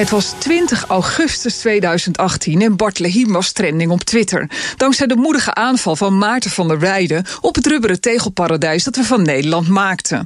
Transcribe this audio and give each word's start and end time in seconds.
Het 0.00 0.10
was 0.10 0.32
20 0.38 0.84
augustus 0.86 1.56
2018 1.56 2.62
en 2.62 2.76
Bart 2.76 2.98
Lehiem 2.98 3.32
was 3.32 3.52
trending 3.52 3.90
op 3.90 4.04
Twitter. 4.04 4.50
Dankzij 4.76 5.06
de 5.06 5.16
moedige 5.16 5.54
aanval 5.54 5.96
van 5.96 6.18
Maarten 6.18 6.50
van 6.50 6.68
der 6.68 6.78
Weijden 6.78 7.24
op 7.40 7.54
het 7.54 7.66
rubberen 7.66 8.00
tegelparadijs 8.00 8.84
dat 8.84 8.96
we 8.96 9.04
van 9.04 9.22
Nederland 9.22 9.68
maakten. 9.68 10.22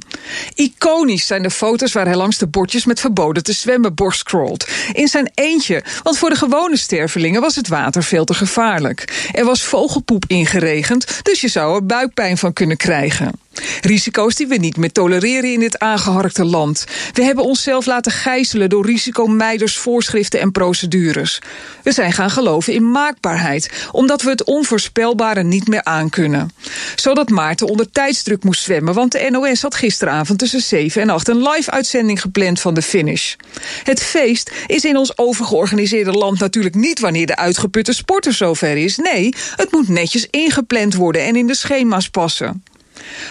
Iconisch 0.53 1.27
zijn 1.27 1.41
de 1.41 1.51
foto's 1.51 1.93
waar 1.93 2.05
hij 2.05 2.15
langs 2.15 2.37
de 2.37 2.47
bordjes 2.47 2.85
met 2.85 2.99
verboden 2.99 3.43
te 3.43 3.53
zwemmen 3.53 3.93
borstcrawlt. 3.93 4.67
In 4.91 5.07
zijn 5.07 5.31
eentje, 5.33 5.83
want 6.03 6.17
voor 6.17 6.29
de 6.29 6.35
gewone 6.35 6.77
stervelingen 6.77 7.41
was 7.41 7.55
het 7.55 7.67
water 7.67 8.03
veel 8.03 8.25
te 8.25 8.33
gevaarlijk. 8.33 9.29
Er 9.31 9.45
was 9.45 9.63
vogelpoep 9.63 10.23
ingeregend, 10.27 11.19
dus 11.21 11.41
je 11.41 11.47
zou 11.47 11.75
er 11.75 11.85
buikpijn 11.85 12.37
van 12.37 12.53
kunnen 12.53 12.77
krijgen. 12.77 13.44
Risico's 13.81 14.35
die 14.35 14.47
we 14.47 14.55
niet 14.55 14.77
meer 14.77 14.91
tolereren 14.91 15.53
in 15.53 15.59
dit 15.59 15.79
aangeharkte 15.79 16.45
land. 16.45 16.85
We 17.13 17.23
hebben 17.23 17.43
onszelf 17.43 17.85
laten 17.85 18.11
gijzelen 18.11 18.69
door 18.69 18.85
risicomijders, 18.85 19.77
voorschriften 19.77 20.39
en 20.39 20.51
procedures. 20.51 21.41
We 21.83 21.91
zijn 21.91 22.13
gaan 22.13 22.29
geloven 22.29 22.73
in 22.73 22.91
maakbaarheid, 22.91 23.87
omdat 23.91 24.21
we 24.21 24.29
het 24.29 24.43
onvoorspelbare 24.43 25.43
niet 25.43 25.67
meer 25.67 25.83
aankunnen. 25.83 26.51
Zodat 26.95 27.29
Maarten 27.29 27.67
onder 27.67 27.91
tijdsdruk 27.91 28.43
moest 28.43 28.63
zwemmen, 28.63 28.93
want 28.93 29.11
de 29.11 29.27
NOS 29.29 29.61
had 29.61 29.75
gisteravond 29.75 30.39
tussen 30.39 30.61
7 30.61 31.01
en 31.01 31.09
8 31.09 31.27
een 31.27 31.41
live-uitzending 31.41 32.21
gepland 32.21 32.61
van 32.61 32.73
de 32.73 32.81
finish. 32.81 33.35
Het 33.83 34.03
feest 34.03 34.51
is 34.67 34.85
in 34.85 34.97
ons 34.97 35.17
overgeorganiseerde 35.17 36.11
land 36.11 36.39
natuurlijk 36.39 36.75
niet 36.75 36.99
wanneer 36.99 37.25
de 37.25 37.35
uitgeputte 37.35 37.93
sporter 37.93 38.33
zover 38.33 38.77
is. 38.77 38.97
Nee, 38.97 39.33
het 39.55 39.71
moet 39.71 39.87
netjes 39.87 40.27
ingepland 40.29 40.95
worden 40.95 41.21
en 41.21 41.35
in 41.35 41.47
de 41.47 41.55
schema's 41.55 42.09
passen. 42.09 42.63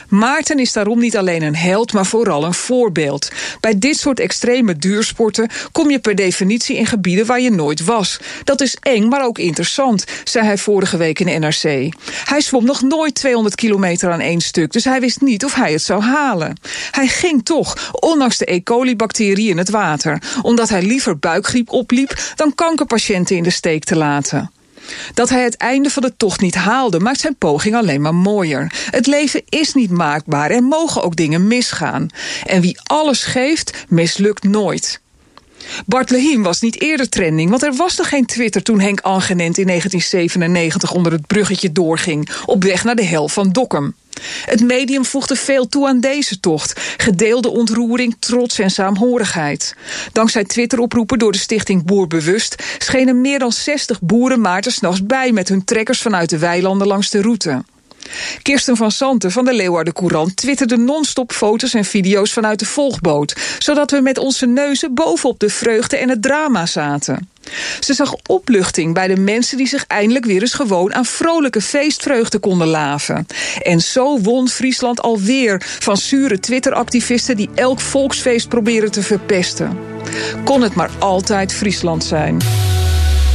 Maarten 0.09 0.59
is 0.59 0.73
daarom 0.73 0.99
niet 0.99 1.17
alleen 1.17 1.43
een 1.43 1.57
held, 1.57 1.93
maar 1.93 2.07
vooral 2.07 2.45
een 2.45 2.55
voorbeeld. 2.55 3.31
Bij 3.61 3.79
dit 3.79 3.97
soort 3.97 4.21
extreme 4.21 4.77
duursporten 4.77 5.49
kom 5.73 5.91
je 5.91 5.99
per 5.99 6.15
definitie 6.15 6.77
in 6.77 6.87
gebieden 6.87 7.27
waar 7.27 7.41
je 7.41 7.51
nooit 7.51 7.85
was. 7.85 8.21
Dat 8.45 8.61
is 8.61 8.77
eng, 8.81 9.09
maar 9.09 9.25
ook 9.25 9.39
interessant, 9.39 10.05
zei 10.25 10.47
hij 10.47 10.59
vorige 10.59 10.97
week 10.97 11.21
in 11.21 11.41
NRC. 11.41 11.95
Hij 12.25 12.41
zwom 12.41 12.65
nog 12.65 12.83
nooit 12.83 13.15
200 13.15 13.55
kilometer 13.55 14.11
aan 14.11 14.21
één 14.21 14.41
stuk, 14.41 14.73
dus 14.73 14.85
hij 14.85 15.01
wist 15.01 15.21
niet 15.21 15.45
of 15.45 15.55
hij 15.55 15.73
het 15.73 15.83
zou 15.83 16.03
halen. 16.03 16.57
Hij 16.91 17.07
ging 17.07 17.45
toch, 17.45 17.91
ondanks 17.93 18.39
de 18.39 18.53
E. 18.53 18.62
coli-bacterie 18.62 19.49
in 19.49 19.59
het 19.59 19.71
water, 19.71 20.23
omdat 20.43 20.69
hij 20.69 20.83
liever 20.83 21.19
buikgriep 21.19 21.71
opliep 21.71 22.33
dan 22.35 22.55
kankerpatiënten 22.55 23.37
in 23.37 23.43
de 23.43 23.51
steek 23.51 23.85
te 23.85 23.97
laten. 23.97 24.51
Dat 25.15 25.29
hij 25.29 25.43
het 25.43 25.57
einde 25.57 25.91
van 25.91 26.03
de 26.03 26.17
tocht 26.17 26.41
niet 26.41 26.55
haalde, 26.55 27.01
maakt 27.01 27.21
zijn 27.21 27.37
poging 27.37 27.75
alleen 27.75 28.01
maar 28.01 28.15
mooier. 28.15 28.73
Het 28.91 29.07
leven 29.07 29.43
is 29.49 29.75
niet 29.75 29.91
maakbaar 29.91 30.51
en 30.51 30.65
mogen 30.65 31.03
ook 31.03 31.17
dingen 31.17 31.47
misgaan. 31.47 32.09
En 32.47 32.61
wie 32.61 32.81
alles 32.83 33.25
geeft, 33.25 33.85
mislukt 33.89 34.43
nooit. 34.43 35.03
Bart 35.86 36.11
Lehiem 36.11 36.42
was 36.42 36.61
niet 36.61 36.80
eerder 36.80 37.08
trending, 37.08 37.50
want 37.50 37.62
er 37.62 37.75
was 37.75 37.97
nog 37.97 38.08
geen 38.08 38.27
Twitter 38.27 38.62
toen 38.62 38.80
Henk 38.80 39.00
Angenent 39.00 39.58
in 39.58 39.67
1997 39.67 40.92
onder 40.92 41.12
het 41.12 41.27
bruggetje 41.27 41.72
doorging, 41.72 42.28
op 42.47 42.62
weg 42.64 42.84
naar 42.84 42.97
de 42.97 43.05
hel 43.05 43.28
van 43.28 43.53
Dokkum. 43.53 43.94
Het 44.47 44.61
medium 44.61 45.05
voegde 45.05 45.36
veel 45.36 45.69
toe 45.69 45.89
aan 45.89 46.00
deze 46.00 46.41
tocht. 46.41 46.81
Gedeelde 46.97 47.48
ontroering, 47.48 48.16
trots 48.19 48.59
en 48.59 48.71
saamhorigheid. 48.71 49.76
Dankzij 50.12 50.44
Twitteroproepen 50.44 51.19
door 51.19 51.32
de 51.32 51.38
stichting 51.38 51.84
Boerbewust... 51.84 52.62
schenen 52.78 53.20
meer 53.20 53.38
dan 53.38 53.53
60 53.53 54.00
boeren 54.00 54.41
Maarten 54.41 54.72
s'nachts 54.72 55.06
bij... 55.06 55.32
met 55.32 55.49
hun 55.49 55.65
trekkers 55.65 56.00
vanuit 56.03 56.31
de 56.31 56.38
weilanden 56.38 56.87
langs 56.87 57.10
de 57.10 57.22
route. 57.22 57.62
Kirsten 58.42 58.76
van 58.76 58.91
Santen 58.91 59.31
van 59.31 59.44
de 59.44 59.54
Leeuwarden 59.54 59.92
Courant 59.92 60.37
twitterde 60.37 60.76
non-stop 60.76 61.32
foto's 61.32 61.75
en 61.75 61.84
video's 61.84 62.32
vanuit 62.32 62.59
de 62.59 62.66
volgboot, 62.66 63.37
zodat 63.59 63.91
we 63.91 64.00
met 64.00 64.19
onze 64.19 64.47
neuzen 64.47 64.94
bovenop 64.94 65.38
de 65.38 65.50
vreugde 65.50 65.97
en 65.97 66.09
het 66.09 66.22
drama 66.22 66.66
zaten. 66.66 67.28
Ze 67.81 67.94
zag 67.94 68.14
opluchting 68.26 68.94
bij 68.94 69.09
de 69.09 69.16
mensen 69.16 69.56
die 69.56 69.66
zich 69.66 69.87
eindelijk 69.87 70.25
weer 70.25 70.41
eens 70.41 70.54
gewoon 70.54 70.94
aan 70.94 71.04
vrolijke 71.04 71.60
feestvreugde 71.60 72.38
konden 72.38 72.66
laven. 72.66 73.26
En 73.62 73.81
zo 73.81 74.20
won 74.20 74.48
Friesland 74.48 75.03
alweer 75.03 75.62
van 75.78 75.97
zure 75.97 76.41
Twitter-activisten 76.41 77.37
die 77.37 77.50
elk 77.54 77.81
volksfeest 77.81 78.48
proberen 78.48 78.91
te 78.91 79.03
verpesten. 79.03 79.78
Kon 80.44 80.62
het 80.62 80.75
maar 80.75 80.91
altijd 80.98 81.53
Friesland 81.53 82.04
zijn. 82.04 82.41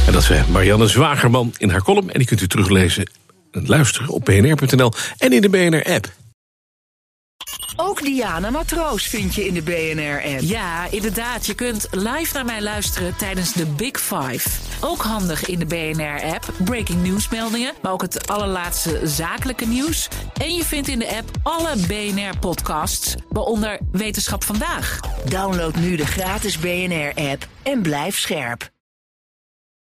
En 0.06 0.12
dat 0.12 0.22
is 0.22 0.30
Marianne 0.52 0.86
Zwagerman 0.86 1.54
in 1.58 1.70
haar 1.70 1.82
column. 1.82 2.10
En 2.10 2.18
die 2.18 2.26
kunt 2.26 2.40
u 2.40 2.46
teruglezen 2.46 3.10
luisteren 3.50 4.08
op 4.08 4.24
bnr.nl 4.24 4.92
en 5.18 5.32
in 5.32 5.40
de 5.40 5.48
BNR-app. 5.48 6.18
Ook 7.76 8.02
Diana 8.02 8.50
Matroos 8.50 9.06
vind 9.06 9.34
je 9.34 9.46
in 9.46 9.54
de 9.54 9.62
BNR-app. 9.62 10.40
Ja, 10.40 10.90
inderdaad. 10.90 11.46
Je 11.46 11.54
kunt 11.54 11.86
live 11.90 12.34
naar 12.34 12.44
mij 12.44 12.62
luisteren 12.62 13.16
tijdens 13.16 13.52
de 13.52 13.66
Big 13.66 14.00
Five. 14.00 14.48
Ook 14.80 15.02
handig 15.02 15.46
in 15.46 15.58
de 15.58 15.66
BNR-app. 15.66 16.52
Breaking 16.64 17.02
nieuwsmeldingen, 17.02 17.74
maar 17.82 17.92
ook 17.92 18.02
het 18.02 18.28
allerlaatste 18.28 19.00
zakelijke 19.04 19.66
nieuws. 19.66 20.08
En 20.40 20.54
je 20.54 20.64
vindt 20.64 20.88
in 20.88 20.98
de 20.98 21.16
app 21.16 21.30
alle 21.42 21.76
BNR-podcasts, 21.86 23.14
waaronder 23.28 23.80
Wetenschap 23.92 24.44
Vandaag. 24.44 25.00
Download 25.28 25.74
nu 25.74 25.96
de 25.96 26.06
gratis 26.06 26.58
BNR-app 26.58 27.46
en 27.62 27.82
blijf 27.82 28.18
scherp. 28.18 28.70